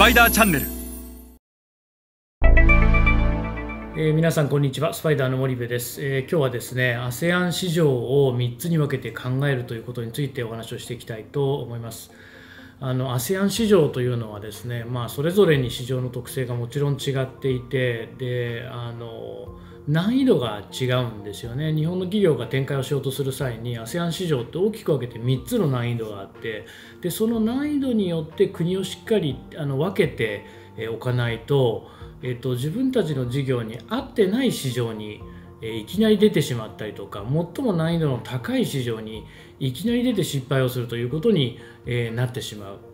[0.00, 0.66] パイダーチャンネル。
[3.98, 4.94] えー皆さんこんにちは。
[4.94, 12.12] スパイダーの森部です、えー今日はですね ASEAN 市場を3つに分けて考えるということについてお話をしていきたいと思います。
[12.80, 19.54] あの ASEAN 市場というのはですね、まあ、それぞれに市場の特性がもちろん違っていてであの
[19.90, 26.64] 難易度が違うんですよね日本の企業が展開をしようとする際に ASEAN 市場って大きく分けて3つの難易度があって
[27.00, 30.46] でその難易度によって国をしっかりあの分けて
[30.94, 31.88] おかないと,、
[32.22, 35.20] えっと自分たちの事業に合ってない市場に
[35.60, 39.26] いきなり出てしまったりとか最も難易度の高い市場に
[39.58, 41.58] いきなり出て失敗をするということに、
[42.14, 42.89] なってしまう。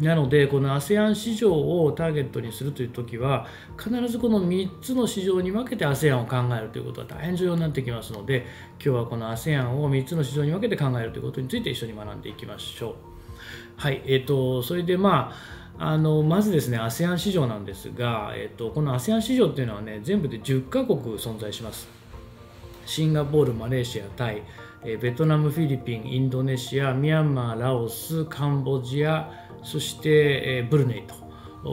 [0.00, 3.46] なので、この ASEAN 市場をターゲットにするというときは、
[3.78, 8.46] 必ずこの3つの市場に分けて ASEAN を考えるということは大変重要になってきますので、
[8.84, 12.94] 今日はこの ASEAN を3つの市場に分けて考えるということについて一緒に学んでいきましょう。
[13.76, 15.32] はい、えー、とそれで、ま
[15.78, 21.88] あ、あのまずですね ASEAN 市場なんですが、えー、とこの ASEAN 市場っていうのはね全部で10カ国存在します。
[22.86, 24.42] シンガポール、マレーシア、タイ、
[24.84, 29.30] えベトナム、フィリピン、インドネシア、ミャンマー、ラオス、カンボジア、
[29.62, 31.24] そして、えブルネイと。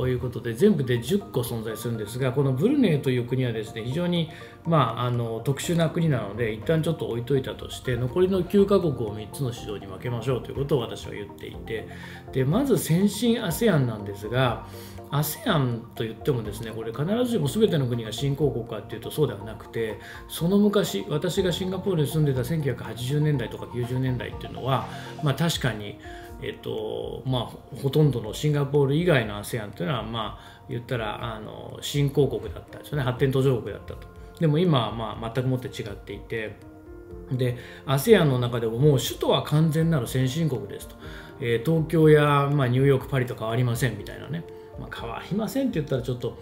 [0.07, 4.29] いうことで全部で10個存在するんですがこのブルネイという国はですね非常に、
[4.65, 11.89] まあ、あの特殊な国なので一旦ちょっと置いといたとして残りの9カ国を3つの市場に分けましょうということを私は言っていて
[12.31, 14.65] でまず先進 ASEAN なんですが
[15.11, 24.87] ASEAN と言ってもですねこれ必ずしも全ての国が新興国かっていうとそうではなくてその昔私がシンガポールに住んでた1980年代とか90年代っていうのは、
[25.23, 25.99] まあ、確かに
[26.43, 33.03] えっとまあ、ほとんどのシンガポール以外の ASEAN というのは、まあ、言ったらあの新興国だったんですよね。
[33.03, 34.07] 発展途上国だったと。
[34.39, 36.55] でも今は、まあ、全くもって違っていて
[37.31, 40.95] で ASEAN の中でももう首都は完全なる先進国ですと、
[41.41, 44.43] え東京や、まあ、ニューヨークパリと変わりませんみたいなね、
[44.79, 46.37] まあ、変わりませんって言ったらちょっと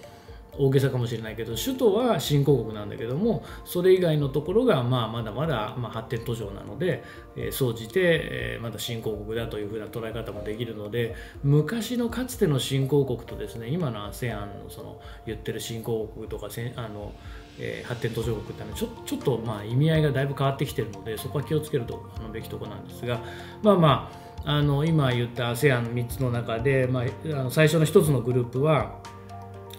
[0.58, 7.04] 大げさかもしれないけど首都は新興国なんだけどもそれ以外のところがまあまだまだまあ発展途上なので
[7.38, 17.14] えー総じてえーまだ新興国だというふうな捉え方もできるので昔のかつての新興国とですね今の ASEAN のその言ってる新興国とかせあの
[17.58, 23.22] えー発展途上国ってのはちょちょっとまあ意味合いがだいぶ変わってきてるのでそこは気をつけるとあのべきところなんですが
[23.62, 29.00] まあまああの今言った ASEAN3 つの中で、まあ、あの最初の1つのグループは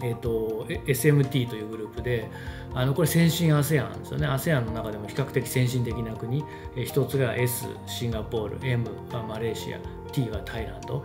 [0.03, 2.29] えー、とえ SMT というグループで
[2.73, 4.27] あのこれ先進 ASEAN ですよね。
[4.27, 6.43] ASEAN の中でも比較的先進的な国。
[6.75, 9.79] え一つが S シンガポール M はマレーシア
[10.11, 11.03] T はタイランド。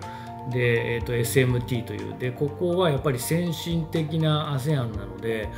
[0.50, 2.16] で、えー、と SMT という。
[2.18, 5.48] でここはやっぱり先進的な ASEAN なので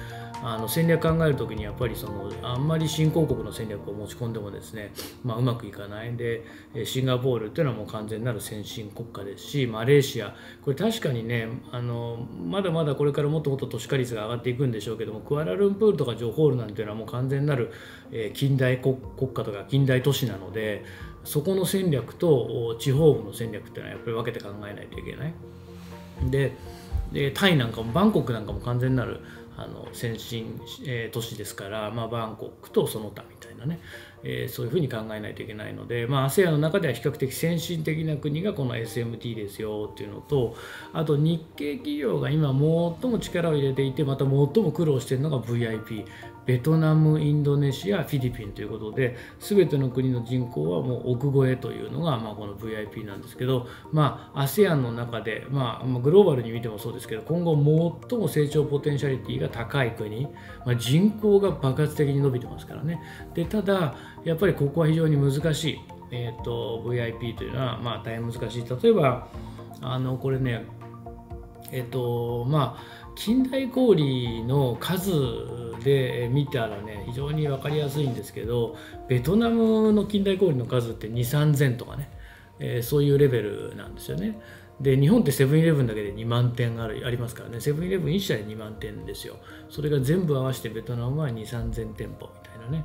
[0.43, 4.93] あの戦略考えるときにやっぱりそのあんまり新興国の戦略を持ち込んでもですね、
[5.25, 6.45] まあ、うまくいかないで
[6.85, 17.73] シンガポールっていうのはもう完全なる先進国家ですしマレーシアこれ確かにねあのまだまだこれからもっともっと都市化率が上がっていくんでしょうけどもクアラルンプールとかジョホールなんていうのはもう完全なる
[18.13, 20.85] え近代国国家とか近代都市なので
[21.25, 25.35] そこの戦略と地方部の戦略っていうのはやっぱり分けて考えないといけない。
[26.31, 26.53] で
[27.35, 29.21] タイなんかもバンコクなんかも完全なる
[29.59, 33.81] あの先進、えー都市ですから、まあ、バンコクとその他みたいなね、
[34.23, 40.57] えーそういうふうに考えないといけないので、まあ、ASEAN の中では比較的先進的な国がこの SMT ですよっていうのと
[40.93, 46.05] あと日系企業が今最も力を入れていてまた最も苦労しているのが VIP
[46.49, 60.25] ベトナム、インドネシア、フィリピンということで、全ての国の人口はもう億超えというのが、まあ、この VIP なんですけど、まあ、ASEAN の中で、まあ、グローバルに見てもそうですけど、今後最も成長ポテンシャリティが高い国、
[60.65, 62.99] まあ、人口が爆発的に伸びてますからね。
[63.35, 63.95] でただ、
[64.25, 65.79] やっぱりここは非常に難しい。
[66.11, 68.65] えー、と VIP というのは、まあ、大変難しい。
[68.83, 69.29] 例えば、
[69.83, 70.65] あのこれね、
[71.73, 75.11] えっとまあ、近代氷の数
[75.83, 78.77] で見たらね非常に分かりやすいんですけど
[79.09, 82.11] ベトナムの近代氷の数って2 3 0 0 0とかね、
[82.61, 84.41] えーそういうレベルなんですよね。
[84.81, 87.61] で日本ってセブンイレブンだけで2万店あるありますからね。
[87.61, 89.35] セブンイレブン1社で2万店ですよ。
[89.69, 92.85] それが全部合わせてベトナムは2 3 0 0 0店舗みたいなね。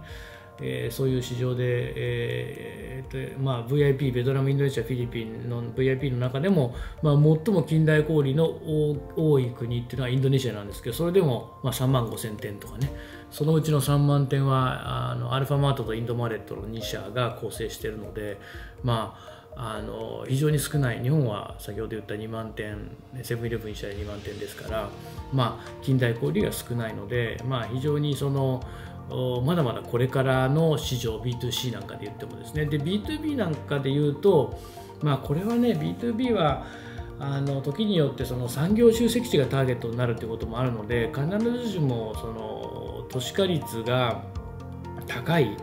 [0.61, 2.83] えーそういう市場で、えー
[3.13, 7.21] えまあ、VIP、ベトナム、インドネシア、フィリピンの VIP の中でも、まあ、最
[7.53, 8.45] も近代小売の
[9.15, 12.91] 多い国っていうのはインドネシアなんですけど、それでも、まあ、3万5千店とかね、
[13.31, 18.39] そのうちの3万店はあのアルファマートとインドマレットの2社が構成しているので、
[18.83, 21.01] まあ、あの非常に少ない。
[21.01, 22.89] 日本は先ほど言った2万点
[23.21, 24.89] セブンイレブン1社で2万点ですから、
[25.31, 28.63] まあ、近代小売が少ないので、まあ、非常にその
[29.44, 32.65] まだまだこれからの市場 B2C なんかで言ってもですね。
[32.65, 34.59] で B2B なんかで言うと、
[35.01, 36.65] まあ、これはね B2B は
[37.19, 44.23] あの時によってその産業集積地がターゲットになるということもあるので必ずしもその都市化率が
[45.07, 45.56] 高い、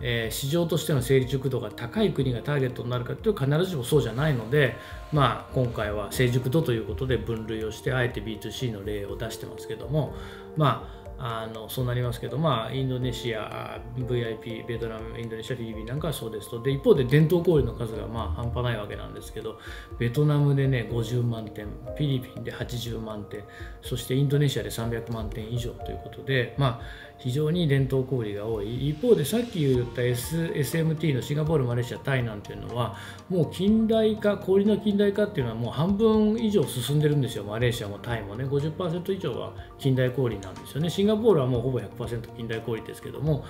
[0.00, 4.76] えー、市場としての成熟度が高い国がターゲットになるかというと必ずしもそうじゃないので、
[5.12, 10.14] まあ、今回は成熟度ということで分類をしてあえて B2C の例を出してますけども
[10.56, 19.58] まああのそうなりますけど、まあ、インドネシア、VIP、ベトナム、インドネシア、フィリピンなんかはそうですと、で一方で伝統小売の数がまあ半端ないわけなんですけど、
[19.98, 23.44] ベトナムでね50万点、フィリピンで80万点、
[23.82, 26.80] そしてインドネシアで300万点以上ということで、まあ、
[27.18, 32.96] 非常に伝統小売が多い、一方でさっき言った、S、SMT のシンガポール、マレーシア、タイなんていうのは、
[33.30, 40.90] もう近代化、小売の近代化っていうのはもう半分以上進んでるんですよ、マレーシアもタイもね、50%以上は近代小売なんですよね。
[41.04, 43.44] シンガポールはもうほぼ100%近代小売ですけども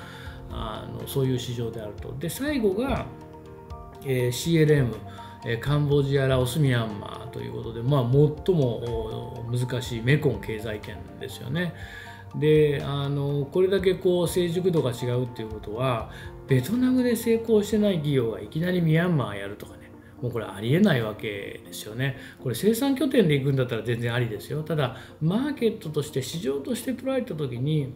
[0.51, 3.07] あのそういう市場であるとで最後が、
[4.05, 4.93] えー、CLM
[5.61, 11.75] カンボジア、ラオス、ミャンマーということで、まあ、最も難しいメコン経済圏ですよね。
[12.35, 16.11] であのこれだけこう成熟度が違うっていうことは
[16.49, 19.84] ベトナムで成功してない企業がいきなりミャンマーやるとかね
[20.25, 22.17] もうこれありえないわけですよね。
[22.43, 24.63] これ生産拠点で行くんだったら全然ありですよ。
[24.63, 27.93] ただマーケットとして市場として捉えた時に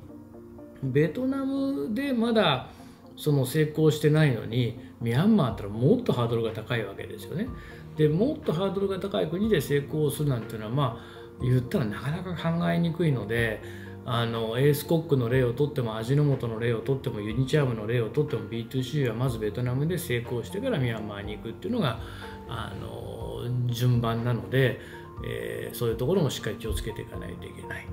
[0.83, 2.69] ベトナムでまだ
[3.17, 7.49] その成功してないのにミャンマーったらもっとハードルが高いわけですよね。
[7.97, 13.63] でもっとハードルが高い国で成功するなんていうのはまあ言ったらなかなか考えにくいので
[14.11, 22.01] あのエースコックの例をとっても味の素の例をとってもユニチャームの例をとっても B2C はまずベトナムで成功してからミャンマーに行くっていうのが
[22.49, 24.81] あの順番なので、
[25.25, 27.87] えー、そういうところもしっかり気をつけていかないといけない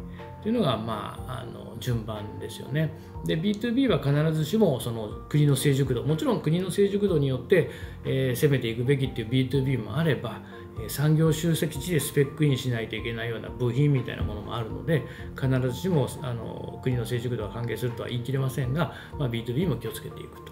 [0.44, 2.94] というのが、まあ、あの順番ですよね。
[3.26, 7.72] で B2B は必ずしもその国の成熟度もちろん国の成熟度によって、
[8.04, 10.42] えー、攻めていくべきっていう B2B もあれば
[10.88, 15.04] 産業集積地でスペックインしないといけないような部品みたいなものもあるので
[15.40, 20.52] 必ずしもあの国の成熟度は関係するとは言い切れませんが、まあ、B2B も気をつけていくと、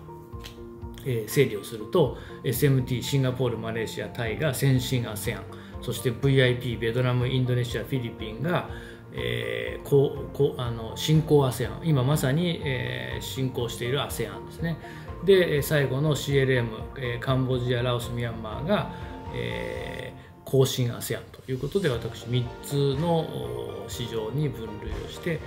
[1.06, 5.42] えー、整理をすると SMT シンガポールマレーシアタイが先進 ASEAN
[5.84, 8.70] そして VIP ベトナムインドネシアフィリピンが
[9.16, 14.78] えー、こうこうあの新興 ASEAN 今まさに、えー、進行している ASEAN ですね。
[15.24, 18.92] で最後の CLM、えー、カンボジアラオスミャンマーが、
[19.34, 25.40] えー、更新 ASEAN ということで私3つの市場に分類をして、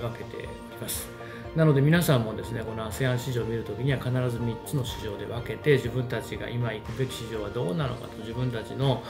[0.00, 0.48] 分けており
[0.80, 1.08] ます。
[1.54, 9.02] なので皆さんもですねこの ASEAN 市場を見るときには必ず3つの市場で分けて自分たちが今行くべき市場はどうなのかと自分たちの、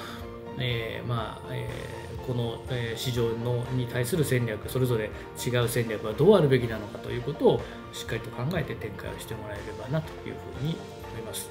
[0.58, 5.10] えー、まあ、えー、この、え市場のに対する戦略それぞれ
[5.44, 7.62] 違う戦略はどうあるべきなのかということを
[7.92, 10.76] しっかりと考えて展開をしてもらえればなというふうに
[11.10, 11.50] 思います。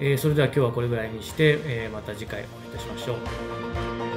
[0.00, 4.09] えそれでは今日はこれぐらいにして、えまた次回お会いいたしましょう。